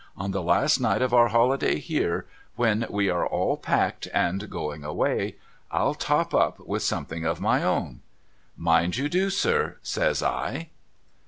On 0.17 0.31
the 0.31 0.41
last 0.41 0.79
night 0.81 1.03
of 1.03 1.13
our 1.13 1.27
holiday 1.27 1.77
here 1.77 2.25
when 2.55 2.87
we 2.89 3.07
are 3.11 3.23
all 3.23 3.55
packed 3.55 4.07
and 4.15 4.49
going 4.49 4.83
away, 4.83 5.35
I'll 5.69 5.93
top 5.93 6.33
up 6.33 6.59
with 6.61 6.81
something 6.81 7.23
of 7.23 7.39
my 7.39 7.59
own^.'' 7.59 7.99
Mind 8.57 8.97
you 8.97 9.07
do 9.09 9.29
sir' 9.29 9.77
says 9.83 10.23
I. 10.23 10.69